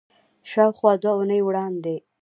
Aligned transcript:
شاوخوا 0.51 0.91
دوه 1.03 1.15
اونۍ 1.17 1.41
وړاندې 1.43 1.95